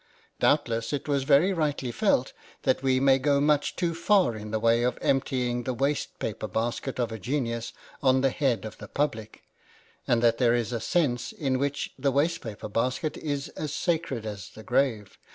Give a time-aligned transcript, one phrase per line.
[0.39, 4.57] Doubtless it was very rightly felt that we may go much too far in the
[4.59, 8.87] way of emptying the waste paper basket of a genius on the head of the
[8.87, 9.43] public;
[10.07, 14.25] and that there is a sense in which the waste paper basket is as sacred
[14.25, 15.19] as the grave.